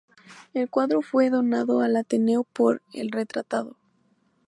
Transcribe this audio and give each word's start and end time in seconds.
El 0.55 0.67
cuadro 0.67 1.03
fue 1.03 1.29
donado 1.29 1.81
al 1.81 1.95
Ateneo 1.95 2.43
por 2.43 2.81
el 2.91 3.11
retratado. 3.11 3.77